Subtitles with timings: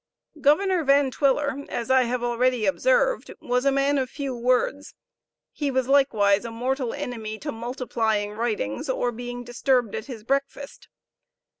[0.41, 4.95] Governor Van Twiller, as I have already observed, was a man of few words;
[5.51, 10.87] he was likewise a mortal enemy to multiplying writings, or being disturbed at his breakfast.